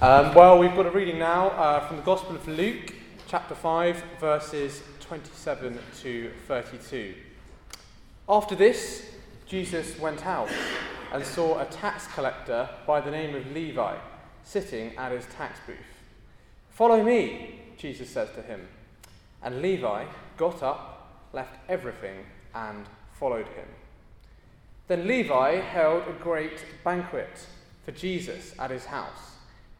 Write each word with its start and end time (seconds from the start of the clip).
Um, 0.00 0.32
well, 0.32 0.60
we've 0.60 0.76
got 0.76 0.86
a 0.86 0.92
reading 0.92 1.18
now 1.18 1.48
uh, 1.48 1.84
from 1.88 1.96
the 1.96 2.04
Gospel 2.04 2.36
of 2.36 2.46
Luke, 2.46 2.94
chapter 3.26 3.56
5, 3.56 4.00
verses 4.20 4.80
27 5.00 5.76
to 6.02 6.30
32. 6.46 7.14
After 8.28 8.54
this, 8.54 9.10
Jesus 9.48 9.98
went 9.98 10.24
out 10.24 10.50
and 11.12 11.24
saw 11.24 11.58
a 11.58 11.64
tax 11.64 12.06
collector 12.14 12.68
by 12.86 13.00
the 13.00 13.10
name 13.10 13.34
of 13.34 13.50
Levi 13.52 13.96
sitting 14.44 14.96
at 14.96 15.10
his 15.10 15.26
tax 15.34 15.58
booth. 15.66 15.76
Follow 16.70 17.02
me, 17.02 17.58
Jesus 17.76 18.08
says 18.08 18.28
to 18.36 18.42
him. 18.42 18.68
And 19.42 19.60
Levi 19.60 20.04
got 20.36 20.62
up, 20.62 21.26
left 21.32 21.56
everything, 21.68 22.24
and 22.54 22.86
followed 23.14 23.48
him. 23.48 23.66
Then 24.86 25.08
Levi 25.08 25.56
held 25.56 26.04
a 26.06 26.12
great 26.22 26.64
banquet 26.84 27.48
for 27.84 27.90
Jesus 27.90 28.54
at 28.60 28.70
his 28.70 28.84
house, 28.84 29.37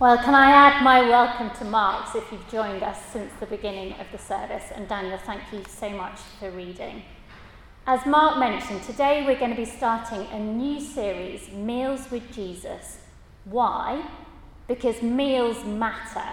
Well, 0.00 0.18
can 0.18 0.34
I 0.34 0.50
add 0.50 0.82
my 0.82 1.08
welcome 1.08 1.56
to 1.58 1.64
Mark's 1.64 2.16
if 2.16 2.32
you've 2.32 2.48
joined 2.50 2.82
us 2.82 2.98
since 3.12 3.32
the 3.38 3.46
beginning 3.46 3.92
of 3.92 4.10
the 4.10 4.18
service? 4.18 4.64
And 4.74 4.88
Daniel, 4.88 5.18
thank 5.18 5.40
you 5.52 5.62
so 5.68 5.88
much 5.88 6.18
for 6.40 6.50
reading. 6.50 7.04
As 7.86 8.04
Mark 8.04 8.40
mentioned, 8.40 8.82
today 8.82 9.24
we're 9.24 9.38
going 9.38 9.52
to 9.52 9.56
be 9.56 9.64
starting 9.64 10.26
a 10.32 10.38
new 10.40 10.80
series, 10.80 11.48
Meals 11.52 12.10
with 12.10 12.28
Jesus. 12.32 12.98
Why? 13.44 14.04
Because 14.66 15.00
meals 15.00 15.64
matter. 15.64 16.28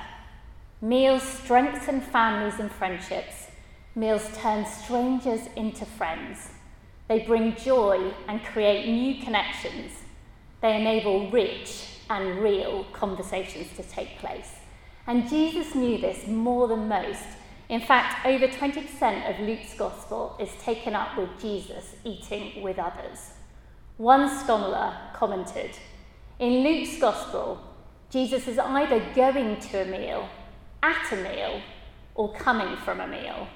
Meals 0.81 1.21
strengthen 1.21 2.01
families 2.01 2.59
and 2.59 2.71
friendships. 2.71 3.49
Meals 3.93 4.27
turn 4.37 4.65
strangers 4.65 5.41
into 5.55 5.85
friends. 5.85 6.49
They 7.07 7.19
bring 7.19 7.55
joy 7.55 8.11
and 8.27 8.43
create 8.43 8.89
new 8.89 9.23
connections. 9.23 9.91
They 10.61 10.75
enable 10.77 11.29
rich 11.29 11.90
and 12.11 12.43
real 12.43 12.83
conversations 12.91 13.67
to 13.77 13.83
take 13.83 14.17
place. 14.19 14.55
And 15.07 15.29
Jesus 15.29 15.73
knew 15.73 15.97
this 15.97 16.27
more 16.27 16.67
than 16.67 16.89
most. 16.89 17.23
In 17.69 17.79
fact, 17.79 18.25
over 18.25 18.49
20% 18.49 19.29
of 19.29 19.39
Luke's 19.47 19.73
gospel 19.75 20.35
is 20.37 20.49
taken 20.61 20.93
up 20.93 21.17
with 21.17 21.29
Jesus 21.41 21.95
eating 22.03 22.61
with 22.61 22.77
others. 22.77 23.31
One 23.95 24.29
scholar 24.29 24.93
commented 25.13 25.71
In 26.37 26.63
Luke's 26.63 26.99
gospel, 26.99 27.61
Jesus 28.09 28.45
is 28.45 28.59
either 28.59 28.99
going 29.15 29.57
to 29.61 29.81
a 29.81 29.85
meal, 29.85 30.27
at 30.83 31.13
a 31.13 31.15
meal, 31.15 31.61
or 32.13 32.33
coming 32.33 32.75
from 32.83 32.99
a 32.99 33.07
meal. 33.07 33.47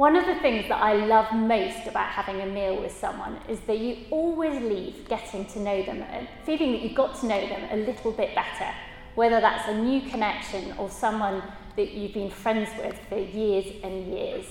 One 0.00 0.16
of 0.16 0.24
the 0.24 0.36
things 0.36 0.66
that 0.70 0.82
I 0.82 0.94
love 0.94 1.30
most 1.30 1.86
about 1.86 2.08
having 2.08 2.40
a 2.40 2.46
meal 2.46 2.80
with 2.80 2.90
someone 2.90 3.38
is 3.50 3.60
that 3.66 3.80
you 3.80 3.98
always 4.10 4.58
leave 4.62 5.06
getting 5.10 5.44
to 5.44 5.60
know 5.60 5.82
them, 5.84 6.00
and 6.00 6.26
feeling 6.46 6.72
that 6.72 6.80
you've 6.80 6.94
got 6.94 7.20
to 7.20 7.26
know 7.26 7.46
them 7.46 7.68
a 7.70 7.76
little 7.76 8.10
bit 8.10 8.34
better, 8.34 8.74
whether 9.14 9.42
that's 9.42 9.68
a 9.68 9.76
new 9.76 10.00
connection 10.08 10.72
or 10.78 10.88
someone 10.88 11.42
that 11.76 11.90
you've 11.90 12.14
been 12.14 12.30
friends 12.30 12.70
with 12.78 12.98
for 13.10 13.18
years 13.18 13.66
and 13.84 14.06
years. 14.06 14.46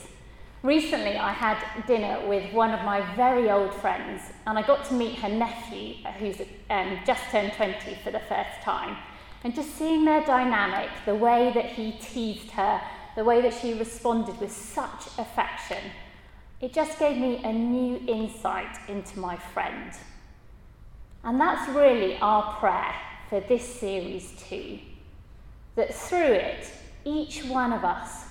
Recently, 0.61 1.17
I 1.17 1.33
had 1.33 1.57
dinner 1.87 2.27
with 2.27 2.53
one 2.53 2.69
of 2.69 2.85
my 2.85 3.01
very 3.15 3.49
old 3.49 3.73
friends, 3.73 4.21
and 4.45 4.55
I 4.55 4.61
got 4.61 4.85
to 4.89 4.93
meet 4.93 5.15
her 5.15 5.29
nephew, 5.29 5.95
who's 6.19 6.41
um, 6.69 6.99
just 7.07 7.23
turned 7.31 7.53
20 7.53 7.97
for 8.03 8.11
the 8.11 8.19
first 8.19 8.61
time. 8.61 8.97
And 9.43 9.55
just 9.55 9.75
seeing 9.77 10.05
their 10.05 10.23
dynamic, 10.23 10.91
the 11.07 11.15
way 11.15 11.51
that 11.55 11.71
he 11.71 11.93
teased 11.93 12.51
her, 12.51 12.79
the 13.19 13.25
way 13.25 13.41
that 13.41 13.53
she 13.53 13.73
responded 13.73 14.39
with 14.39 14.49
such 14.49 15.07
affection, 15.17 15.91
it 16.61 16.71
just 16.71 16.97
gave 16.97 17.17
me 17.17 17.41
a 17.43 17.51
new 17.51 18.01
insight 18.07 18.77
into 18.87 19.19
my 19.19 19.35
friend. 19.35 19.91
And 21.25 21.37
that's 21.37 21.69
really 21.75 22.17
our 22.19 22.57
prayer 22.59 22.95
for 23.27 23.41
this 23.41 23.67
series 23.67 24.31
too. 24.47 24.79
That 25.75 25.93
through 25.93 26.31
it, 26.31 26.71
each 27.03 27.43
one 27.43 27.73
of 27.73 27.83
us 27.83 28.23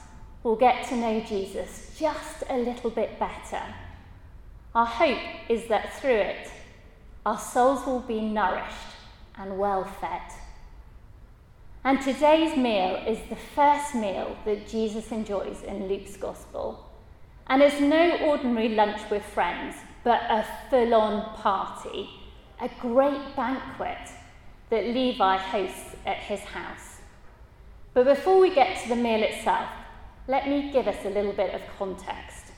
will 0.43 0.57
get 0.57 0.89
to 0.89 0.97
know 0.97 1.21
Jesus 1.21 1.95
just 1.99 2.45
a 2.49 2.57
little 2.57 2.89
bit 2.89 3.19
better. 3.19 3.63
Our 4.75 4.87
hope 4.87 5.51
is 5.51 5.67
that 5.67 6.01
through 6.01 6.23
it, 6.33 6.51
our 7.27 7.39
souls 7.39 7.85
will 7.85 8.01
be 8.01 8.23
nourished 8.23 8.95
and 9.37 9.59
well 9.59 9.85
fed. 9.85 10.23
And 11.85 12.03
today's 12.03 12.57
meal 12.57 12.97
is 13.07 13.19
the 13.29 13.37
first 13.37 13.95
meal 13.95 14.37
that 14.45 14.67
Jesus 14.69 15.13
enjoys 15.13 15.63
in 15.63 15.89
Luke's 15.89 16.17
Gospel. 16.17 16.91
And 17.47 17.63
it's 17.63 17.81
no 17.81 18.19
ordinary 18.27 18.71
lunch 18.71 19.01
with 19.11 19.23
friends, 19.23 19.77
but 20.03 20.21
a 20.29 20.45
full 20.69 20.93
on 20.93 21.35
party, 21.37 22.11
a 22.61 22.69
great 22.81 23.37
banquet 23.37 24.11
that 24.71 24.85
Levi 24.87 25.37
hosts 25.37 25.97
at 26.05 26.19
his 26.19 26.41
house. 26.41 26.99
But 27.95 28.05
before 28.05 28.41
we 28.41 28.55
get 28.55 28.83
to 28.83 28.89
the 28.89 28.97
meal 28.97 29.23
itself, 29.23 29.69
let 30.27 30.47
me 30.47 30.71
give 30.71 30.87
us 30.87 31.05
a 31.05 31.11
little 31.11 31.33
bit 31.33 31.55
of 31.55 31.63
context. 31.79 32.53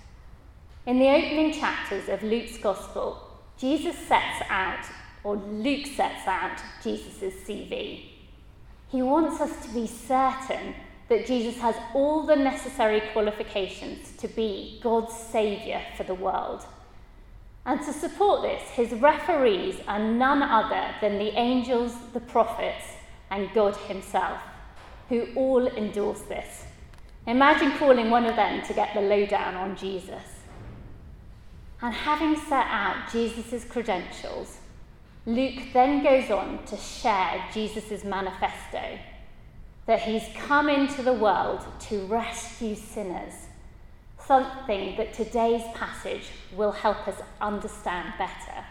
In 0.87 0.99
the 0.99 1.09
opening 1.09 1.53
chapters 1.53 2.09
of 2.09 2.23
Luke's 2.23 2.59
Gospel, 2.59 3.21
Jesus 3.59 3.97
sets 3.97 4.43
out, 4.49 4.85
or 5.23 5.37
Luke 5.37 5.87
sets 5.87 6.27
out, 6.27 6.59
Jesus' 6.83 7.35
CV. 7.47 8.10
He 8.91 9.03
wants 9.03 9.41
us 9.41 9.67
to 9.67 9.73
be 9.73 9.87
certain 9.87 10.75
that 11.09 11.27
Jesus 11.27 11.57
has 11.61 11.75
all 11.95 12.25
the 12.25 12.37
necessary 12.37 13.03
qualifications 13.13 14.13
to 14.19 14.29
be 14.29 14.79
God's 14.83 15.15
Saviour 15.15 15.81
for 15.97 16.05
the 16.05 16.15
world. 16.15 16.65
And 17.67 17.81
to 17.83 17.93
support 17.93 18.43
this, 18.43 18.63
his 18.71 18.93
referees 18.93 19.77
are 19.87 19.99
none 19.99 20.43
other 20.43 20.95
than 21.01 21.19
the 21.19 21.37
angels, 21.39 21.95
the 22.13 22.21
prophets, 22.21 22.85
and 23.31 23.53
God 23.53 23.77
Himself, 23.77 24.41
who 25.09 25.29
all 25.37 25.67
endorse 25.67 26.23
this. 26.23 26.65
Imagine 27.27 27.77
calling 27.79 28.11
one 28.11 28.25
of 28.25 28.37
them 28.37 28.63
to 28.67 28.75
get 28.75 28.95
the 28.95 29.01
lowdown 29.01 29.55
on 29.55 29.77
Jesus. 29.77 30.23
And 31.83 31.95
having 31.95 32.37
set 32.37 32.67
out 32.67 33.11
Jesus' 33.13 33.65
credentials, 33.65 34.59
Luke 35.27 35.61
then 35.75 36.03
goes 36.03 36.31
on 36.31 36.65
to 36.65 36.77
share 36.77 37.45
Jesus' 37.53 38.05
manifesto 38.05 38.99
that 39.87 40.01
he's 40.03 40.25
come 40.35 40.69
into 40.69 41.03
the 41.03 41.13
world 41.13 41.65
to 41.81 42.07
rescue 42.07 42.75
sinners, 42.75 43.35
something 44.25 44.97
that 44.97 45.13
today's 45.13 45.65
passage 45.75 46.29
will 46.57 46.73
help 46.73 47.07
us 47.07 47.21
understand 47.41 48.15
better. 48.17 48.65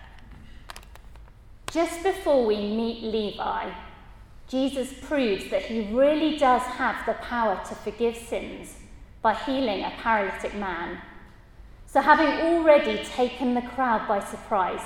Just 1.72 2.02
before 2.04 2.46
we 2.46 2.56
meet 2.56 3.04
Levi, 3.04 3.72
Jesus 4.48 4.92
proves 5.04 5.52
that 5.52 5.64
he 5.64 5.94
really 5.94 6.36
does 6.38 6.64
have 6.64 7.06
the 7.06 7.14
power 7.14 7.62
to 7.68 7.76
forgive 7.76 8.18
sins 8.18 8.76
by 9.22 9.36
healing 9.36 9.84
a 9.84 9.94
paralytic 10.02 10.56
man. 10.56 11.00
So, 11.86 12.02
having 12.02 12.28
already 12.28 13.04
taken 13.04 13.54
the 13.54 13.62
crowd 13.62 14.08
by 14.08 14.24
surprise, 14.24 14.82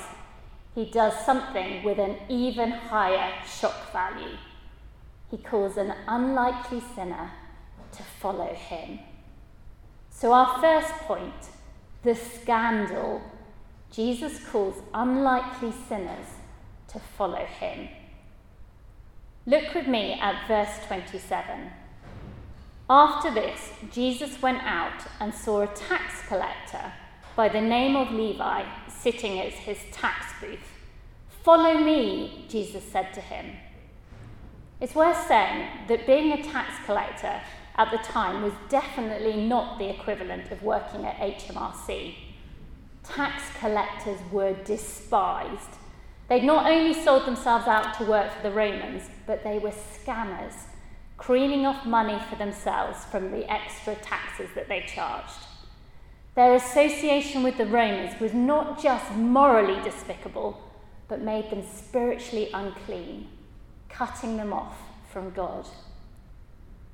he 0.74 0.84
does 0.86 1.14
something 1.24 1.82
with 1.82 1.98
an 1.98 2.16
even 2.28 2.70
higher 2.70 3.32
shock 3.46 3.92
value. 3.92 4.36
He 5.30 5.38
calls 5.38 5.76
an 5.76 5.94
unlikely 6.08 6.82
sinner 6.94 7.30
to 7.92 8.02
follow 8.02 8.52
him. 8.52 8.98
So, 10.10 10.32
our 10.32 10.60
first 10.60 10.92
point 11.02 11.50
the 12.04 12.14
scandal. 12.14 13.22
Jesus 13.90 14.38
calls 14.50 14.74
unlikely 14.92 15.72
sinners 15.88 16.26
to 16.88 16.98
follow 16.98 17.46
him. 17.46 17.88
Look 19.46 19.74
with 19.74 19.86
me 19.86 20.12
at 20.20 20.46
verse 20.46 20.84
27. 20.86 21.70
After 22.90 23.32
this, 23.32 23.70
Jesus 23.90 24.42
went 24.42 24.62
out 24.62 25.06
and 25.18 25.32
saw 25.32 25.62
a 25.62 25.66
tax 25.68 26.26
collector 26.28 26.92
by 27.36 27.48
the 27.48 27.60
name 27.60 27.96
of 27.96 28.10
Levi 28.10 28.64
sitting 28.88 29.38
at 29.38 29.52
his 29.52 29.78
tax 29.92 30.26
booth. 30.40 30.58
Follow 31.42 31.78
me, 31.78 32.46
Jesus 32.48 32.84
said 32.84 33.12
to 33.14 33.20
him. 33.20 33.56
It's 34.80 34.94
worth 34.94 35.26
saying 35.26 35.68
that 35.88 36.06
being 36.06 36.32
a 36.32 36.42
tax 36.42 36.72
collector 36.86 37.40
at 37.76 37.90
the 37.90 37.98
time 37.98 38.42
was 38.42 38.52
definitely 38.68 39.36
not 39.36 39.78
the 39.78 39.90
equivalent 39.90 40.50
of 40.50 40.62
working 40.62 41.04
at 41.04 41.16
HMRC. 41.16 42.14
Tax 43.02 43.42
collectors 43.58 44.18
were 44.32 44.54
despised 44.64 45.78
They'd 46.28 46.44
not 46.44 46.70
only 46.70 46.94
sold 46.94 47.26
themselves 47.26 47.66
out 47.66 47.98
to 47.98 48.04
work 48.04 48.32
for 48.32 48.42
the 48.42 48.50
Romans, 48.50 49.10
but 49.26 49.44
they 49.44 49.58
were 49.58 49.70
scammers. 49.70 50.54
creaming 51.16 51.64
off 51.64 51.86
money 51.86 52.18
for 52.28 52.34
themselves 52.34 53.04
from 53.04 53.30
the 53.30 53.48
extra 53.50 53.94
taxes 53.94 54.48
that 54.56 54.66
they 54.68 54.80
charged. 54.80 55.46
Their 56.34 56.54
association 56.54 57.42
with 57.42 57.58
the 57.58 57.66
Romans 57.66 58.18
was 58.20 58.34
not 58.34 58.82
just 58.82 59.12
morally 59.12 59.80
despicable, 59.82 60.60
but 61.06 61.20
made 61.20 61.50
them 61.50 61.62
spiritually 61.72 62.50
unclean, 62.52 63.28
cutting 63.88 64.36
them 64.36 64.52
off 64.52 64.76
from 65.12 65.30
God. 65.30 65.66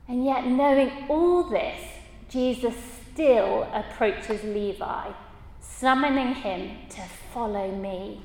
And 0.06 0.24
yet, 0.24 0.46
knowing 0.46 0.90
all 1.08 1.44
this, 1.44 1.80
Jesus 2.28 2.74
still 3.12 3.62
approaches 3.72 4.42
Levi, 4.44 5.12
summoning 5.60 6.34
him 6.34 6.76
to 6.90 7.02
follow 7.32 7.70
me. 7.70 8.20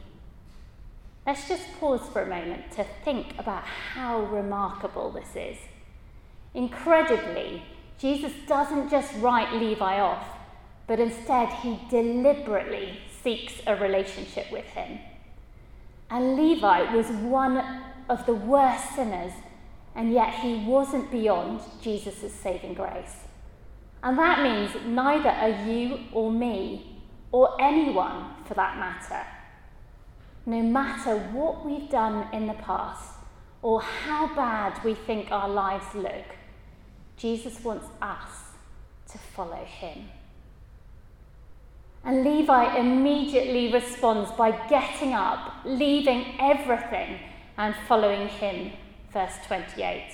Let's 1.25 1.47
just 1.47 1.63
pause 1.79 2.01
for 2.11 2.23
a 2.23 2.27
moment 2.27 2.71
to 2.73 2.83
think 3.03 3.39
about 3.39 3.63
how 3.63 4.25
remarkable 4.25 5.11
this 5.11 5.35
is. 5.35 5.57
Incredibly, 6.53 7.63
Jesus 7.97 8.31
doesn't 8.47 8.89
just 8.89 9.13
write 9.17 9.53
Levi 9.53 9.99
off, 9.99 10.34
but 10.87 10.99
instead 10.99 11.49
he 11.49 11.79
deliberately 11.89 12.99
seeks 13.23 13.53
a 13.65 13.75
relationship 13.75 14.51
with 14.51 14.65
him. 14.65 14.99
And 16.09 16.35
Levi 16.35 16.93
was 16.95 17.07
one 17.07 17.81
of 18.09 18.25
the 18.25 18.35
worst 18.35 18.95
sinners, 18.95 19.33
and 19.95 20.13
yet 20.13 20.33
he 20.35 20.63
wasn't 20.65 21.09
beyond 21.09 21.61
Jesus' 21.81 22.33
saving 22.33 22.75
grace. 22.75 23.25
And 24.03 24.17
that 24.19 24.43
means 24.43 24.85
neither 24.85 25.29
are 25.29 25.65
you 25.67 25.99
or 26.11 26.31
me, 26.31 27.01
or 27.31 27.59
anyone 27.59 28.35
for 28.45 28.53
that 28.53 28.77
matter. 28.77 29.25
No 30.45 30.61
matter 30.61 31.17
what 31.17 31.65
we've 31.65 31.89
done 31.89 32.31
in 32.31 32.45
the 32.45 32.53
past, 32.53 33.15
or 33.63 33.81
how 33.81 34.27
bad 34.35 34.83
we 34.83 34.93
think 34.93 35.31
our 35.31 35.49
lives 35.49 35.95
look, 35.95 36.25
Jesus 37.17 37.63
wants 37.63 37.87
us 37.99 38.29
to 39.11 39.17
follow 39.17 39.65
him. 39.65 40.09
And 42.05 42.23
Levi 42.23 42.77
immediately 42.77 43.73
responds 43.73 44.31
by 44.31 44.51
getting 44.67 45.13
up, 45.13 45.61
leaving 45.65 46.35
everything, 46.39 47.19
and 47.57 47.73
following 47.87 48.27
him. 48.27 48.73
Verse 49.11 49.33
28. 49.47 50.11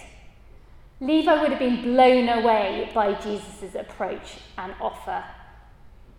Levi 1.01 1.41
would 1.41 1.49
have 1.49 1.59
been 1.59 1.81
blown 1.81 2.29
away 2.29 2.89
by 2.93 3.13
Jesus' 3.15 3.75
approach 3.75 4.37
and 4.57 4.73
offer. 4.79 5.23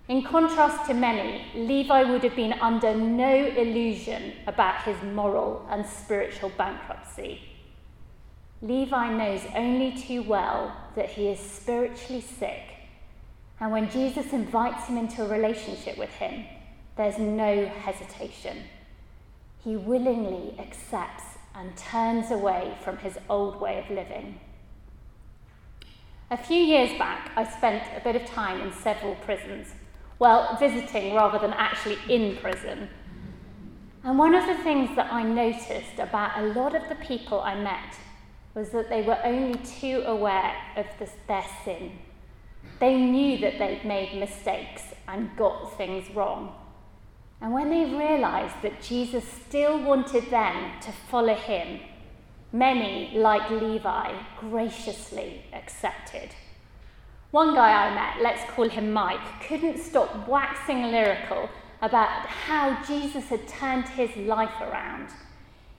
In 0.08 0.22
contrast 0.22 0.86
to 0.88 0.94
many, 0.94 1.46
Levi 1.54 2.02
would 2.02 2.24
have 2.24 2.36
been 2.36 2.54
under 2.54 2.94
no 2.94 3.32
illusion 3.32 4.32
about 4.46 4.82
his 4.82 4.96
moral 5.02 5.66
and 5.70 5.86
spiritual 5.86 6.50
bankruptcy. 6.58 7.40
Levi 8.60 9.10
knows 9.10 9.40
only 9.54 9.92
too 9.92 10.22
well 10.22 10.76
that 10.96 11.10
he 11.10 11.28
is 11.28 11.38
spiritually 11.38 12.20
sick, 12.20 12.71
and 13.62 13.70
when 13.70 13.88
Jesus 13.90 14.32
invites 14.32 14.88
him 14.88 14.98
into 14.98 15.22
a 15.24 15.28
relationship 15.28 15.96
with 15.96 16.10
him, 16.10 16.46
there's 16.96 17.16
no 17.16 17.66
hesitation. 17.66 18.64
He 19.62 19.76
willingly 19.76 20.58
accepts 20.58 21.22
and 21.54 21.76
turns 21.76 22.32
away 22.32 22.76
from 22.82 22.96
his 22.96 23.16
old 23.30 23.60
way 23.60 23.78
of 23.78 23.88
living. 23.88 24.40
A 26.28 26.36
few 26.36 26.56
years 26.56 26.98
back, 26.98 27.30
I 27.36 27.44
spent 27.44 27.84
a 27.96 28.02
bit 28.02 28.16
of 28.16 28.26
time 28.26 28.60
in 28.60 28.72
several 28.72 29.14
prisons, 29.14 29.68
well, 30.18 30.56
visiting 30.58 31.14
rather 31.14 31.38
than 31.38 31.52
actually 31.52 31.98
in 32.08 32.38
prison. 32.38 32.88
And 34.02 34.18
one 34.18 34.34
of 34.34 34.44
the 34.44 34.60
things 34.64 34.96
that 34.96 35.12
I 35.12 35.22
noticed 35.22 36.00
about 36.00 36.36
a 36.36 36.46
lot 36.48 36.74
of 36.74 36.88
the 36.88 36.96
people 36.96 37.40
I 37.40 37.54
met 37.54 37.94
was 38.56 38.70
that 38.70 38.88
they 38.88 39.02
were 39.02 39.20
only 39.22 39.56
too 39.60 40.02
aware 40.04 40.52
of 40.76 40.86
their 41.28 41.44
sin. 41.64 41.92
They 42.82 42.96
knew 42.96 43.38
that 43.38 43.60
they'd 43.60 43.84
made 43.84 44.18
mistakes 44.18 44.82
and 45.06 45.36
got 45.36 45.76
things 45.76 46.12
wrong. 46.16 46.52
And 47.40 47.52
when 47.52 47.70
they 47.70 47.84
realized 47.84 48.56
that 48.62 48.82
Jesus 48.82 49.22
still 49.46 49.80
wanted 49.80 50.28
them 50.30 50.80
to 50.80 50.90
follow 50.90 51.36
him, 51.36 51.78
many, 52.52 53.12
like 53.14 53.48
Levi, 53.50 54.20
graciously 54.40 55.44
accepted. 55.52 56.30
One 57.30 57.54
guy 57.54 57.70
I 57.70 57.94
met, 57.94 58.20
let's 58.20 58.50
call 58.50 58.68
him 58.68 58.92
Mike, 58.92 59.46
couldn't 59.46 59.78
stop 59.78 60.26
waxing 60.26 60.82
lyrical 60.82 61.50
about 61.82 62.26
how 62.26 62.82
Jesus 62.84 63.28
had 63.28 63.46
turned 63.46 63.86
his 63.90 64.16
life 64.16 64.60
around. 64.60 65.06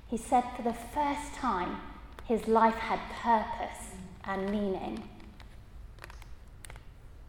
He 0.07 0.15
said 0.15 0.45
for 0.55 0.61
the 0.61 0.73
first 0.93 1.33
time, 1.33 1.81
his 2.23 2.47
life 2.47 2.75
had 2.75 3.01
purpose 3.21 3.89
and 4.23 4.49
meaning. 4.49 5.03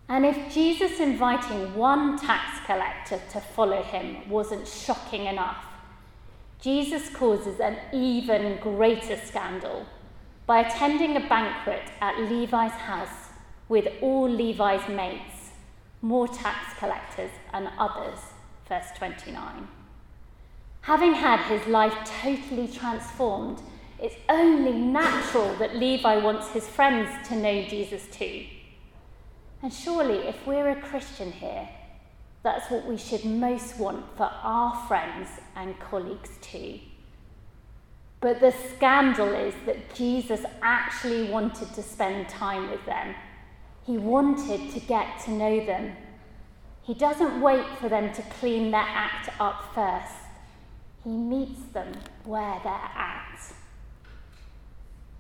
And 0.09 0.27
if 0.27 0.53
Jesus 0.53 1.01
inviting 1.01 1.75
one 1.75 2.19
tax 2.19 2.65
collector 2.67 3.21
to 3.33 3.41
follow 3.41 3.83
him 3.83 4.29
wasn't 4.29 4.69
shocking 4.69 5.27
enough, 5.27 5.65
Jesus 6.61 7.09
causes 7.11 7.61
an 7.61 7.79
even 7.93 8.59
greater 8.61 9.17
scandal 9.17 9.87
by 10.47 10.61
attending 10.61 11.17
a 11.17 11.29
banquet 11.29 11.83
at 12.01 12.19
Levi's 12.19 12.73
house 12.73 13.31
with 13.69 13.89
all 14.03 14.29
Levi's 14.29 14.87
mates, 14.89 15.53
more 16.03 16.29
tax 16.29 16.79
collectors 16.79 17.31
and 17.53 17.69
others. 17.79 18.19
Verse 18.69 18.87
29. 18.97 19.69
Having 20.83 21.15
had 21.15 21.41
his 21.49 21.67
life 21.67 21.95
totally 22.23 22.69
transformed, 22.69 23.63
it's 23.99 24.17
only 24.29 24.73
natural 24.73 25.55
that 25.57 25.77
Levi 25.77 26.19
wants 26.19 26.51
his 26.51 26.69
friends 26.69 27.27
to 27.29 27.37
know 27.37 27.63
Jesus 27.63 28.07
too. 28.13 28.45
And 29.65 29.73
surely, 29.73 30.29
if 30.29 30.47
we're 30.47 30.69
a 30.69 30.77
Christian 30.83 31.33
here, 31.33 31.67
that's 32.43 32.71
what 32.71 32.85
we 32.85 32.99
should 32.99 33.25
most 33.25 33.79
want 33.79 34.05
for 34.15 34.31
our 34.43 34.77
friends 34.87 35.27
and 35.57 35.81
colleagues 35.81 36.29
too. 36.43 36.81
But 38.21 38.41
the 38.41 38.53
scandal 38.77 39.33
is 39.33 39.55
that 39.65 39.95
Jesus 39.95 40.45
actually 40.61 41.31
wanted 41.31 41.73
to 41.73 41.83
spend 41.83 42.29
time 42.29 42.71
with 42.71 42.85
them. 42.85 43.15
He 43.87 43.97
wanted 43.97 44.71
to 44.73 44.81
get 44.81 45.19
to 45.25 45.31
know 45.31 45.65
them. 45.65 45.97
He 46.83 46.93
doesn't 46.93 47.41
wait 47.41 47.65
for 47.81 47.89
them 47.89 48.13
to 48.13 48.23
clean 48.39 48.71
their 48.71 48.85
act 48.87 49.31
up 49.41 49.75
first. 49.75 50.13
He 51.05 51.09
meets 51.11 51.63
them 51.73 51.91
where 52.25 52.61
they're 52.63 52.73
at. 52.75 53.24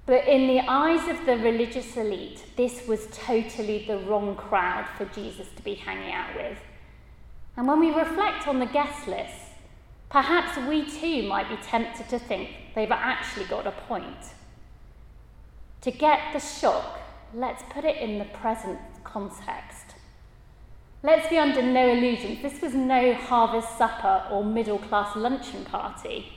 But 0.06 0.29
in 0.29 0.47
the 0.47 0.61
eyes 0.61 1.09
of 1.09 1.25
the 1.25 1.39
religious 1.39 1.97
elite, 1.97 2.45
this 2.56 2.87
was 2.87 3.09
totally 3.11 3.87
the 3.87 3.99
wrong 3.99 4.37
crowd 4.37 4.87
for 4.99 5.07
Jesus 5.07 5.49
to 5.57 5.62
be 5.62 5.75
hanging 5.75 6.12
out 6.12 6.35
with. 6.37 6.59
And 7.57 7.67
when 7.67 7.81
we 7.81 7.90
reflect 7.90 8.47
on 8.47 8.59
the 8.59 8.67
guest 8.67 9.09
list, 9.09 9.35
perhaps 10.11 10.59
we 10.69 10.85
too 10.85 11.26
might 11.26 11.49
be 11.49 11.57
tempted 11.57 12.09
to 12.11 12.19
think 12.19 12.50
they've 12.75 12.90
actually 12.90 13.47
got 13.47 13.67
a 13.67 13.71
point. 13.71 14.35
To 15.81 15.90
get 15.90 16.21
the 16.35 16.40
shock, 16.40 17.00
let's 17.35 17.62
put 17.71 17.85
it 17.85 17.97
in 17.97 18.19
the 18.19 18.25
present 18.26 18.78
context. 19.05 19.95
Let's 21.02 21.28
be 21.28 21.38
under 21.38 21.62
no 21.62 21.93
illusions, 21.93 22.43
this 22.43 22.61
was 22.61 22.75
no 22.75 23.14
harvest 23.14 23.78
supper 23.78 24.25
or 24.31 24.45
middle 24.45 24.78
class 24.78 25.17
luncheon 25.17 25.64
party. 25.64 26.33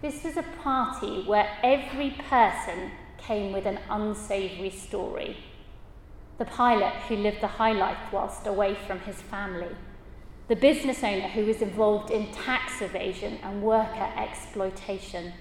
This 0.00 0.22
was 0.22 0.36
a 0.36 0.44
party 0.62 1.24
where 1.26 1.48
every 1.64 2.10
person 2.28 2.92
came 3.16 3.52
with 3.52 3.66
an 3.66 3.80
unsavoury 3.90 4.70
story. 4.70 5.36
The 6.38 6.44
pilot 6.44 6.94
who 7.08 7.16
lived 7.16 7.40
the 7.40 7.48
high 7.48 7.72
life 7.72 7.98
whilst 8.12 8.46
away 8.46 8.76
from 8.86 9.00
his 9.00 9.20
family. 9.20 9.74
The 10.46 10.54
business 10.54 11.02
owner 11.02 11.26
who 11.26 11.46
was 11.46 11.62
involved 11.62 12.12
in 12.12 12.30
tax 12.30 12.80
evasion 12.80 13.38
and 13.42 13.60
worker 13.60 14.08
exploitation. 14.16 15.32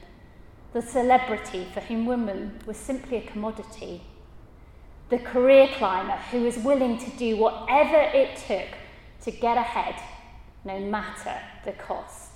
The 0.74 0.82
celebrity 0.82 1.68
for 1.72 1.82
whom 1.82 2.08
women 2.08 2.60
were 2.66 2.74
simply 2.74 3.18
a 3.18 3.32
commodity. 3.32 4.02
The 5.10 5.20
career 5.20 5.70
climber 5.78 6.18
who 6.32 6.42
was 6.42 6.58
willing 6.58 6.98
to 6.98 7.12
do 7.12 7.38
whatever 7.38 8.00
it 8.00 8.38
took 8.48 8.76
to 9.22 9.32
get 9.32 9.58
ahead, 9.58 10.02
no 10.66 10.80
matter 10.80 11.40
the 11.64 11.74
cost. 11.74 12.27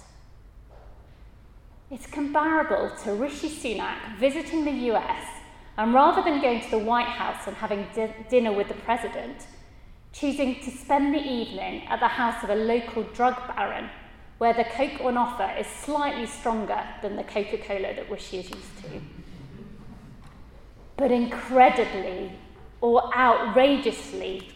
It's 1.91 2.07
comparable 2.07 2.89
to 3.03 3.13
Rishi 3.15 3.49
Sunak 3.49 4.17
visiting 4.17 4.63
the 4.63 4.93
US 4.93 5.27
and 5.77 5.93
rather 5.93 6.21
than 6.21 6.39
going 6.39 6.61
to 6.61 6.71
the 6.71 6.77
White 6.77 7.09
House 7.09 7.47
and 7.47 7.57
having 7.57 7.85
di- 7.93 8.15
dinner 8.29 8.53
with 8.53 8.69
the 8.69 8.75
president, 8.75 9.45
choosing 10.13 10.61
to 10.61 10.71
spend 10.71 11.13
the 11.13 11.19
evening 11.19 11.85
at 11.87 11.99
the 11.99 12.07
house 12.07 12.41
of 12.45 12.49
a 12.49 12.55
local 12.55 13.03
drug 13.03 13.35
baron 13.53 13.89
where 14.37 14.53
the 14.53 14.63
Coke 14.63 15.01
on 15.01 15.17
offer 15.17 15.53
is 15.59 15.67
slightly 15.67 16.27
stronger 16.27 16.81
than 17.01 17.17
the 17.17 17.25
Coca 17.25 17.57
Cola 17.57 17.93
that 17.93 18.09
Rishi 18.09 18.37
is 18.37 18.49
used 18.49 18.77
to. 18.83 19.01
But 20.95 21.11
incredibly 21.11 22.31
or 22.79 23.13
outrageously, 23.13 24.47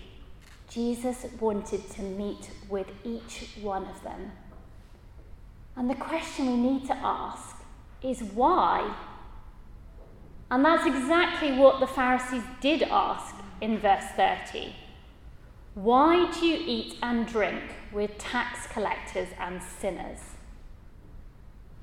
Jesus 0.70 1.26
wanted 1.42 1.90
to 1.92 2.02
meet 2.02 2.50
with 2.70 2.88
each 3.04 3.50
one 3.62 3.84
of 3.88 4.02
them 4.04 4.32
and 5.78 5.90
the 5.90 5.96
question 5.96 6.48
we 6.48 6.72
need 6.72 6.86
to 6.88 6.96
ask 6.96 7.58
is 8.02 8.22
why? 8.22 8.96
And 10.50 10.64
that's 10.64 10.86
exactly 10.86 11.58
what 11.58 11.80
the 11.80 11.88
Pharisees 11.88 12.44
did 12.62 12.84
ask 12.84 13.36
in 13.62 13.78
verse 13.80 14.06
30. 14.16 14.74
Why 15.74 16.32
do 16.32 16.46
you 16.46 16.64
eat 16.66 16.98
and 17.02 17.28
drink 17.28 17.62
with 17.92 18.18
tax 18.18 18.68
collectors 18.68 19.30
and 19.40 19.62
sinners? 19.62 20.20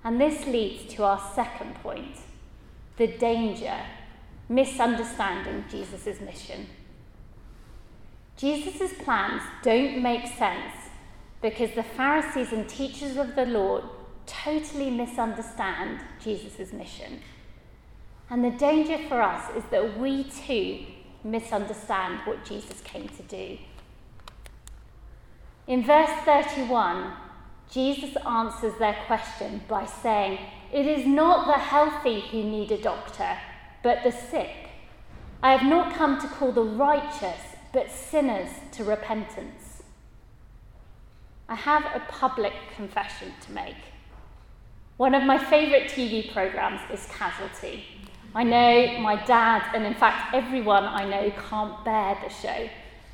And 0.04 0.20
this 0.20 0.46
leads 0.46 0.92
to 0.94 1.04
our 1.04 1.20
second 1.34 1.74
point 1.76 2.16
the 2.96 3.06
danger, 3.06 3.76
misunderstanding 4.48 5.64
Jesus' 5.70 6.20
mission. 6.20 6.66
Jesus' 8.36 8.92
plans 9.02 9.42
don't 9.62 10.02
make 10.02 10.26
sense 10.26 10.81
because 11.42 11.72
the 11.72 11.82
Pharisees 11.82 12.52
and 12.52 12.68
teachers 12.68 13.16
of 13.16 13.34
the 13.34 13.44
law 13.44 13.82
totally 14.26 14.90
misunderstand 14.90 16.00
Jesus' 16.22 16.72
mission. 16.72 17.20
And 18.30 18.44
the 18.44 18.50
danger 18.50 18.98
for 19.08 19.20
us 19.20 19.54
is 19.56 19.64
that 19.70 19.98
we 19.98 20.24
too 20.24 20.86
misunderstand 21.24 22.20
what 22.24 22.44
Jesus 22.44 22.80
came 22.82 23.08
to 23.08 23.22
do. 23.24 23.58
In 25.66 25.84
verse 25.84 26.10
31, 26.24 27.12
Jesus 27.70 28.16
answers 28.26 28.74
their 28.78 28.96
question 29.06 29.62
by 29.68 29.86
saying, 29.86 30.38
It 30.72 30.86
is 30.86 31.06
not 31.06 31.46
the 31.46 31.60
healthy 31.60 32.20
who 32.20 32.42
need 32.42 32.70
a 32.72 32.80
doctor, 32.80 33.38
but 33.82 34.02
the 34.02 34.12
sick. 34.12 34.70
I 35.42 35.52
have 35.52 35.68
not 35.68 35.94
come 35.94 36.20
to 36.20 36.28
call 36.28 36.52
the 36.52 36.62
righteous, 36.62 37.40
but 37.72 37.90
sinners 37.90 38.50
to 38.72 38.84
repentance. 38.84 39.71
I 41.52 41.54
have 41.54 41.84
a 41.94 42.00
public 42.08 42.54
confession 42.74 43.30
to 43.42 43.52
make. 43.52 43.76
One 44.96 45.14
of 45.14 45.22
my 45.24 45.36
favourite 45.36 45.90
TV 45.90 46.32
programmes 46.32 46.80
is 46.90 47.06
Casualty. 47.12 47.84
I 48.34 48.42
know 48.42 48.98
my 49.00 49.22
dad, 49.26 49.62
and 49.74 49.84
in 49.84 49.92
fact 49.92 50.34
everyone 50.34 50.84
I 50.84 51.04
know, 51.04 51.30
can't 51.50 51.84
bear 51.84 52.16
the 52.24 52.30
show, 52.30 52.70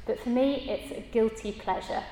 but 0.07 0.21
for 0.21 0.29
me 0.29 0.71
it's 0.71 0.93
a 0.93 1.01
guilty 1.11 1.51
pleasure. 1.51 2.05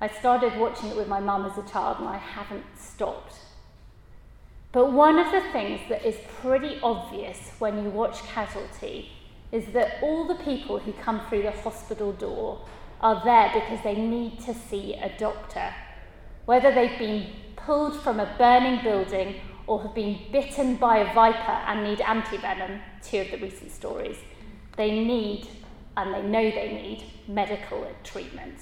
I 0.00 0.06
started 0.06 0.56
watching 0.56 0.90
it 0.90 0.96
with 0.96 1.08
my 1.08 1.18
mum 1.18 1.46
as 1.46 1.58
a 1.58 1.68
child 1.68 1.98
and 1.98 2.08
I 2.08 2.18
haven't 2.18 2.64
stopped. 2.78 3.34
But 4.70 4.92
one 4.92 5.18
of 5.18 5.32
the 5.32 5.50
things 5.50 5.80
that 5.88 6.04
is 6.04 6.16
pretty 6.40 6.78
obvious 6.80 7.50
when 7.58 7.82
you 7.82 7.90
watch 7.90 8.22
Casualty 8.28 9.10
is 9.50 9.66
that 9.72 10.00
all 10.00 10.28
the 10.28 10.36
people 10.44 10.78
who 10.78 10.92
come 10.92 11.26
through 11.28 11.42
the 11.42 11.50
hospital 11.50 12.12
door 12.12 12.60
are 13.02 13.22
there 13.24 13.50
because 13.52 13.82
they 13.82 13.96
need 13.96 14.40
to 14.40 14.54
see 14.54 14.94
a 14.94 15.12
doctor. 15.18 15.74
Whether 16.44 16.72
they've 16.72 16.98
been 16.98 17.26
pulled 17.56 18.00
from 18.00 18.20
a 18.20 18.34
burning 18.38 18.82
building 18.82 19.36
or 19.66 19.82
have 19.82 19.94
been 19.94 20.18
bitten 20.30 20.76
by 20.76 20.98
a 20.98 21.14
viper 21.14 21.52
and 21.66 21.84
need 21.84 21.98
antivenom, 21.98 22.80
two 23.02 23.18
of 23.18 23.30
the 23.30 23.38
recent 23.38 23.70
stories, 23.70 24.18
they 24.76 24.90
need, 24.90 25.46
and 25.96 26.14
they 26.14 26.22
know 26.22 26.50
they 26.50 26.72
need, 26.72 27.04
medical 27.28 27.86
treatment. 28.02 28.58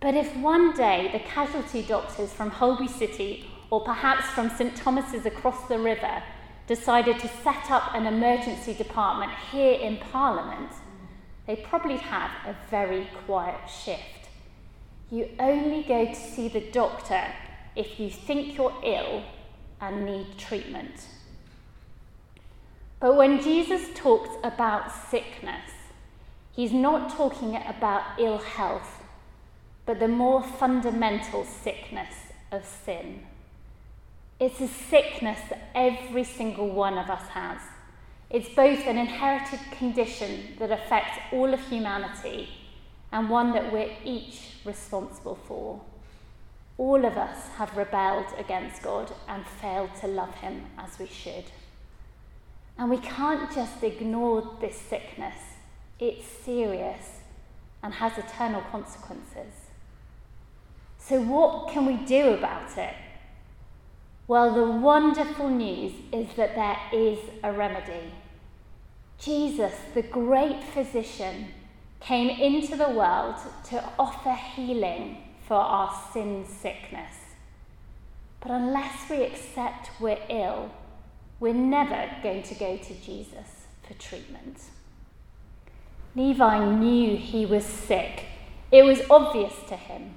But 0.00 0.14
if 0.14 0.36
one 0.36 0.74
day 0.76 1.10
the 1.12 1.20
casualty 1.20 1.82
doctors 1.82 2.32
from 2.32 2.50
Holby 2.50 2.88
City 2.88 3.46
or 3.70 3.84
perhaps 3.84 4.26
from 4.26 4.50
St 4.50 4.76
Thomas's 4.76 5.26
across 5.26 5.68
the 5.68 5.78
river 5.78 6.22
decided 6.66 7.18
to 7.20 7.28
set 7.42 7.70
up 7.70 7.94
an 7.94 8.06
emergency 8.06 8.74
department 8.74 9.32
here 9.50 9.78
in 9.78 9.96
Parliament, 9.98 10.70
they 11.46 11.56
probably 11.56 11.96
have 11.96 12.30
a 12.46 12.56
very 12.70 13.08
quiet 13.24 13.70
shift. 13.70 14.28
You 15.10 15.30
only 15.38 15.82
go 15.84 16.06
to 16.06 16.14
see 16.14 16.48
the 16.48 16.60
doctor 16.60 17.22
if 17.76 18.00
you 18.00 18.10
think 18.10 18.56
you're 18.56 18.74
ill 18.82 19.22
and 19.80 20.04
need 20.04 20.38
treatment. 20.38 21.06
But 22.98 23.16
when 23.16 23.40
Jesus 23.40 23.90
talks 23.94 24.30
about 24.42 24.90
sickness, 24.90 25.70
he's 26.52 26.72
not 26.72 27.10
talking 27.10 27.56
about 27.56 28.18
ill 28.18 28.38
health, 28.38 29.04
but 29.84 30.00
the 30.00 30.08
more 30.08 30.42
fundamental 30.42 31.44
sickness 31.44 32.14
of 32.50 32.64
sin. 32.64 33.26
It's 34.40 34.60
a 34.60 34.68
sickness 34.68 35.38
that 35.50 35.70
every 35.74 36.24
single 36.24 36.68
one 36.68 36.98
of 36.98 37.08
us 37.10 37.28
has. 37.28 37.58
It's 38.28 38.48
both 38.48 38.86
an 38.86 38.98
inherited 38.98 39.60
condition 39.78 40.56
that 40.58 40.72
affects 40.72 41.18
all 41.32 41.54
of 41.54 41.60
humanity 41.68 42.48
and 43.12 43.30
one 43.30 43.52
that 43.52 43.72
we're 43.72 43.94
each 44.04 44.56
responsible 44.64 45.38
for. 45.46 45.80
All 46.78 47.04
of 47.04 47.16
us 47.16 47.48
have 47.56 47.76
rebelled 47.76 48.26
against 48.38 48.82
God 48.82 49.12
and 49.28 49.46
failed 49.46 49.90
to 50.00 50.08
love 50.08 50.34
Him 50.36 50.66
as 50.76 50.98
we 50.98 51.06
should. 51.06 51.44
And 52.76 52.90
we 52.90 52.98
can't 52.98 53.50
just 53.54 53.82
ignore 53.82 54.56
this 54.60 54.76
sickness, 54.76 55.38
it's 55.98 56.26
serious 56.26 57.20
and 57.82 57.94
has 57.94 58.18
eternal 58.18 58.60
consequences. 58.72 59.52
So, 60.98 61.22
what 61.22 61.72
can 61.72 61.86
we 61.86 61.94
do 62.04 62.30
about 62.30 62.76
it? 62.76 62.94
Well, 64.28 64.52
the 64.54 64.68
wonderful 64.68 65.48
news 65.48 65.92
is 66.12 66.34
that 66.34 66.56
there 66.56 66.78
is 66.92 67.18
a 67.44 67.52
remedy. 67.52 68.12
Jesus, 69.20 69.72
the 69.94 70.02
great 70.02 70.64
physician, 70.64 71.48
came 72.00 72.28
into 72.28 72.76
the 72.76 72.90
world 72.90 73.36
to 73.70 73.84
offer 73.98 74.32
healing 74.32 75.18
for 75.46 75.54
our 75.54 75.94
sin 76.12 76.44
sickness. 76.44 77.14
But 78.40 78.50
unless 78.50 79.08
we 79.08 79.22
accept 79.22 79.90
we're 80.00 80.18
ill, 80.28 80.70
we're 81.38 81.54
never 81.54 82.10
going 82.22 82.42
to 82.44 82.54
go 82.54 82.76
to 82.76 82.94
Jesus 82.94 83.66
for 83.86 83.94
treatment. 83.94 84.60
Levi 86.16 86.64
knew 86.74 87.16
he 87.16 87.46
was 87.46 87.64
sick. 87.64 88.24
It 88.72 88.84
was 88.84 89.02
obvious 89.08 89.54
to 89.68 89.76
him, 89.76 90.16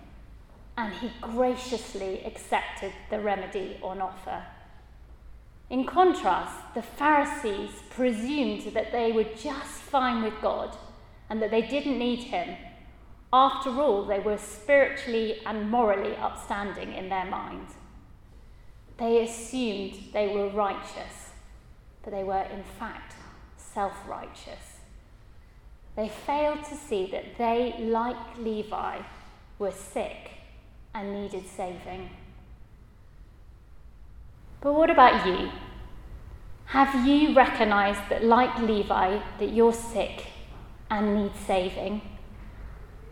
and 0.80 0.94
he 0.94 1.12
graciously 1.22 2.24
accepted 2.26 2.92
the 3.12 3.20
remedy 3.20 3.78
on 3.84 4.02
offer. 4.02 4.44
In 5.70 5.86
contrast, 5.86 6.74
the 6.74 6.82
Pharisees 6.82 7.70
presumed 7.92 8.74
that 8.74 8.92
they 8.92 9.12
were 9.12 9.26
just 9.26 9.82
fine 9.82 10.24
with 10.24 10.34
God 10.42 10.76
and 11.30 11.42
that 11.42 11.52
they 11.52 11.62
didn't 11.62 12.00
need 12.00 12.24
him 12.24 12.56
after 13.32 13.70
all, 13.70 14.06
they 14.06 14.20
were 14.20 14.38
spiritually 14.38 15.40
and 15.46 15.70
morally 15.70 16.16
upstanding 16.16 16.94
in 16.94 17.10
their 17.10 17.26
mind. 17.26 17.68
They 18.98 19.24
assumed 19.24 20.00
they 20.14 20.30
were 20.30 20.50
righteous, 20.50 21.30
but 22.02 22.12
they 22.12 22.24
were 22.24 22.42
in 22.52 22.64
fact 22.80 23.14
self 23.56 23.94
righteous. 24.08 24.80
They 25.96 26.10
failed 26.10 26.64
to 26.66 26.76
see 26.76 27.08
that 27.12 27.38
they, 27.38 27.76
like 27.80 28.38
Levi, 28.40 29.02
were 29.60 29.72
sick 29.72 30.39
and 31.00 31.14
needed 31.14 31.48
saving. 31.48 32.10
But 34.60 34.74
what 34.74 34.90
about 34.90 35.26
you? 35.26 35.50
Have 36.66 37.08
you 37.08 37.34
recognized 37.34 38.02
that, 38.10 38.26
like 38.26 38.60
Levi, 38.60 39.22
that 39.40 39.54
you're 39.54 39.74
sick 39.74 40.26
and 40.92 41.16
need 41.16 41.32
saving? 41.48 42.02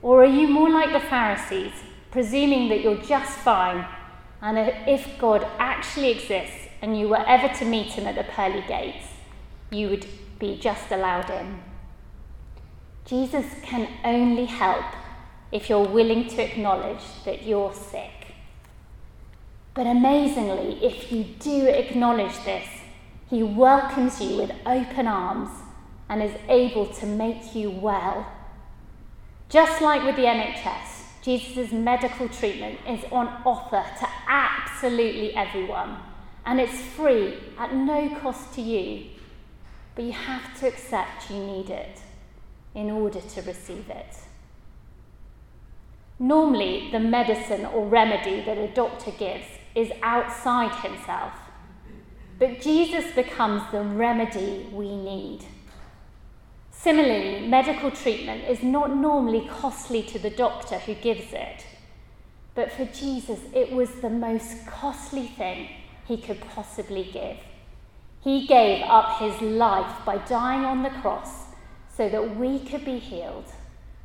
Or 0.02 0.22
are 0.24 0.34
you 0.40 0.50
more 0.50 0.70
like 0.70 0.92
the 0.92 1.08
Pharisees, 1.08 1.72
presuming 2.12 2.68
that 2.70 2.82
you're 2.82 3.02
just 3.02 3.32
fine, 3.40 3.88
and 4.42 4.58
if 4.86 5.18
God 5.18 5.48
actually 5.58 6.12
exists 6.12 6.68
and 6.82 7.00
you 7.00 7.08
were 7.08 7.26
ever 7.26 7.48
to 7.56 7.66
meet 7.66 7.94
him 7.94 8.06
at 8.06 8.16
the 8.16 8.24
pearly 8.24 8.64
gates, 8.68 9.08
you 9.72 9.88
would 9.90 10.06
be 10.40 10.58
just 10.60 10.92
allowed 10.92 11.30
in? 11.30 11.62
Jesus 13.06 13.46
can 13.64 13.88
only 14.04 14.46
help 14.46 14.86
if 15.52 15.70
you're 15.70 15.88
willing 15.88 16.28
to 16.28 16.44
acknowledge 16.44 17.04
that 17.26 17.44
you're 17.44 17.74
sick. 17.74 18.34
But 19.74 19.88
amazingly, 19.88 20.84
if 20.84 21.12
you 21.12 21.24
do 21.40 21.68
acknowledge 21.68 22.44
this, 22.44 22.68
he 23.30 23.44
welcomes 23.44 24.22
you 24.22 24.38
with 24.38 24.52
open 24.66 25.08
arms 25.08 25.50
and 26.10 26.24
is 26.24 26.36
able 26.48 26.88
to 26.88 27.06
make 27.06 27.54
you 27.54 27.70
well 27.70 28.26
just 29.50 29.82
like 29.82 30.04
with 30.04 30.18
the 30.18 30.24
NHS, 30.24 31.22
Jesus' 31.22 31.72
medical 31.72 32.28
treatment 32.28 32.80
is 32.86 33.02
on 33.14 33.28
offer 33.46 33.82
to 34.00 34.08
absolutely 34.28 35.34
everyone, 35.36 35.96
and 36.46 36.60
it's 36.60 36.82
free 36.82 37.36
at 37.58 37.74
no 37.74 38.14
cost 38.20 38.54
to 38.56 38.62
you. 38.62 39.06
But 39.96 40.04
you 40.04 40.12
have 40.12 40.60
to 40.60 40.68
accept 40.68 41.32
you 41.32 41.38
need 41.38 41.70
it 41.70 42.02
in 42.76 42.92
order 42.92 43.22
to 43.22 43.42
receive 43.44 43.90
it. 43.90 44.18
Normally, 46.20 46.90
the 46.92 47.00
medicine 47.00 47.66
or 47.66 47.88
remedy 47.88 48.44
that 48.44 48.58
a 48.58 48.68
doctor 48.68 49.12
gives 49.12 49.46
is 49.76 49.92
outside 50.02 50.74
himself, 50.84 51.34
but 52.40 52.60
Jesus 52.60 53.14
becomes 53.14 53.62
the 53.72 53.82
remedy 53.82 54.68
we 54.72 54.96
need. 54.96 55.46
Similarly, 56.72 57.48
medical 57.48 57.92
treatment 57.92 58.46
is 58.50 58.64
not 58.64 58.96
normally 58.96 59.48
costly 59.48 60.02
to 60.04 60.18
the 60.18 60.32
doctor 60.32 60.80
who 60.80 60.96
gives 60.96 61.34
it, 61.34 61.66
but 62.56 62.72
for 62.72 62.86
Jesus, 62.86 63.40
it 63.54 63.72
was 63.72 63.90
the 64.02 64.10
most 64.10 64.66
costly 64.66 65.28
thing 65.28 65.70
he 66.08 66.18
could 66.18 66.42
possibly 66.42 67.04
give. 67.04 67.38
He 68.22 68.48
gave 68.48 68.82
up 68.84 69.20
his 69.20 69.40
life 69.42 70.04
by 70.04 70.18
dying 70.18 70.66
on 70.66 70.82
the 70.82 70.90
cross 70.90 71.46
so 71.96 72.10
that 72.10 72.36
we 72.36 72.60
could 72.60 72.84
be 72.84 72.98
healed 72.98 73.52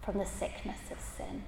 from 0.03 0.19
the 0.19 0.27
sickness 0.27 0.79
of 0.91 1.01
sin. 1.01 1.45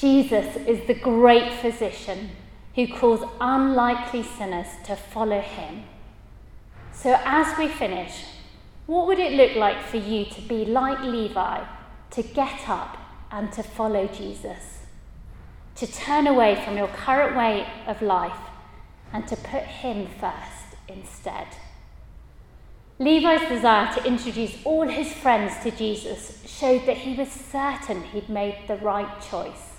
Jesus 0.00 0.56
is 0.66 0.86
the 0.86 0.94
great 0.94 1.52
physician 1.52 2.30
who 2.74 2.88
calls 2.88 3.22
unlikely 3.38 4.22
sinners 4.22 4.68
to 4.86 4.96
follow 4.96 5.42
him. 5.42 5.82
So, 6.90 7.20
as 7.22 7.58
we 7.58 7.68
finish, 7.68 8.24
what 8.86 9.06
would 9.06 9.18
it 9.18 9.32
look 9.32 9.56
like 9.56 9.84
for 9.84 9.98
you 9.98 10.24
to 10.24 10.40
be 10.40 10.64
like 10.64 11.02
Levi, 11.02 11.64
to 12.12 12.22
get 12.22 12.66
up 12.66 12.96
and 13.30 13.52
to 13.52 13.62
follow 13.62 14.06
Jesus? 14.06 14.78
To 15.74 15.86
turn 15.86 16.26
away 16.26 16.62
from 16.64 16.78
your 16.78 16.88
current 16.88 17.36
way 17.36 17.66
of 17.86 18.00
life 18.00 18.40
and 19.12 19.28
to 19.28 19.36
put 19.36 19.64
him 19.64 20.06
first 20.18 20.78
instead. 20.88 21.46
Levi's 22.98 23.46
desire 23.50 23.94
to 23.96 24.06
introduce 24.06 24.56
all 24.64 24.88
his 24.88 25.12
friends 25.12 25.62
to 25.62 25.70
Jesus 25.70 26.42
showed 26.46 26.86
that 26.86 26.96
he 26.96 27.14
was 27.14 27.30
certain 27.30 28.02
he'd 28.04 28.30
made 28.30 28.56
the 28.66 28.76
right 28.76 29.20
choice. 29.20 29.69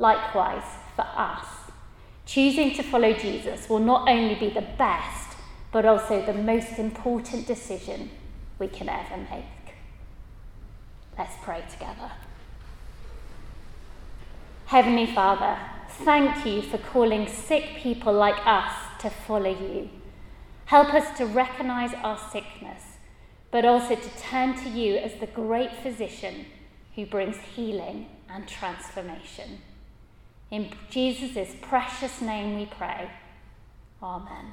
Likewise, 0.00 0.64
for 0.96 1.06
us, 1.14 1.44
choosing 2.24 2.72
to 2.74 2.82
follow 2.82 3.12
Jesus 3.12 3.68
will 3.68 3.80
not 3.80 4.08
only 4.08 4.34
be 4.34 4.48
the 4.48 4.66
best, 4.78 5.36
but 5.72 5.84
also 5.84 6.24
the 6.24 6.32
most 6.32 6.78
important 6.78 7.46
decision 7.46 8.08
we 8.58 8.66
can 8.66 8.88
ever 8.88 9.18
make. 9.18 9.74
Let's 11.18 11.34
pray 11.42 11.62
together. 11.70 12.12
Heavenly 14.64 15.04
Father, 15.04 15.58
thank 15.90 16.46
you 16.46 16.62
for 16.62 16.78
calling 16.78 17.28
sick 17.28 17.76
people 17.76 18.14
like 18.14 18.46
us 18.46 18.72
to 19.00 19.10
follow 19.10 19.50
you. 19.50 19.90
Help 20.64 20.94
us 20.94 21.14
to 21.18 21.26
recognize 21.26 21.92
our 21.92 22.18
sickness, 22.32 22.82
but 23.50 23.66
also 23.66 23.96
to 23.96 24.18
turn 24.18 24.54
to 24.62 24.70
you 24.70 24.96
as 24.96 25.12
the 25.20 25.26
great 25.26 25.76
physician 25.82 26.46
who 26.94 27.04
brings 27.04 27.36
healing 27.54 28.06
and 28.30 28.48
transformation. 28.48 29.60
In 30.50 30.72
Jesus' 30.90 31.54
precious 31.62 32.20
name 32.20 32.56
we 32.58 32.66
pray. 32.66 33.10
Amen. 34.02 34.52